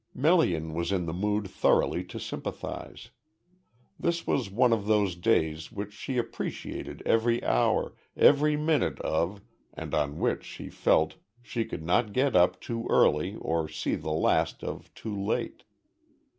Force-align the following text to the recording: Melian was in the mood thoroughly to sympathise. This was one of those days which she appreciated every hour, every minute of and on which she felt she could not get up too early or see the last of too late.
Melian 0.15 0.73
was 0.73 0.91
in 0.91 1.05
the 1.05 1.13
mood 1.13 1.47
thoroughly 1.47 2.03
to 2.05 2.19
sympathise. 2.19 3.11
This 3.99 4.25
was 4.25 4.49
one 4.49 4.73
of 4.73 4.87
those 4.87 5.15
days 5.15 5.71
which 5.71 5.93
she 5.93 6.17
appreciated 6.17 7.03
every 7.05 7.43
hour, 7.43 7.93
every 8.17 8.57
minute 8.57 8.99
of 9.01 9.41
and 9.75 9.93
on 9.93 10.17
which 10.17 10.43
she 10.43 10.69
felt 10.71 11.17
she 11.43 11.65
could 11.65 11.83
not 11.83 12.13
get 12.13 12.35
up 12.35 12.59
too 12.59 12.87
early 12.89 13.35
or 13.35 13.69
see 13.69 13.93
the 13.93 14.09
last 14.09 14.63
of 14.63 14.91
too 14.95 15.15
late. 15.15 15.65